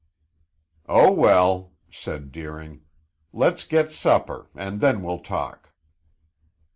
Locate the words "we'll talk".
5.03-5.73